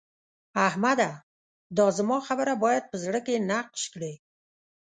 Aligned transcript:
احمده! 0.67 1.11
دا 1.77 1.87
زما 1.97 2.17
خبره 2.27 2.53
بايد 2.63 2.83
په 2.91 2.95
زړه 3.03 3.19
کې 3.25 3.35
نقش 3.49 3.81
کړې. 3.93 4.13